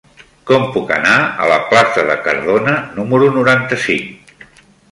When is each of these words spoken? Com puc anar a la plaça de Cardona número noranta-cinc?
Com 0.51 0.63
puc 0.77 0.93
anar 0.95 1.17
a 1.43 1.49
la 1.51 1.59
plaça 1.73 2.07
de 2.09 2.15
Cardona 2.29 2.73
número 2.99 3.31
noranta-cinc? 3.39 4.37